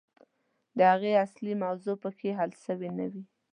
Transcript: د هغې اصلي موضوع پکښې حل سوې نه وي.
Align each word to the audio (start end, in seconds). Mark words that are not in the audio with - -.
د 0.77 0.79
هغې 0.91 1.11
اصلي 1.25 1.53
موضوع 1.63 1.95
پکښې 2.03 2.31
حل 2.39 2.51
سوې 2.65 2.89
نه 2.97 3.05
وي. 3.11 3.23